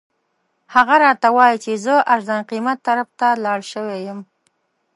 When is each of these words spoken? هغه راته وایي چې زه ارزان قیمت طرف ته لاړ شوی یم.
هغه 0.73 0.95
راته 1.03 1.27
وایي 1.37 1.57
چې 1.63 1.71
زه 1.85 1.95
ارزان 2.13 2.41
قیمت 2.51 2.77
طرف 2.87 3.07
ته 3.19 3.27
لاړ 3.43 3.59
شوی 3.71 3.99
یم. 4.07 4.19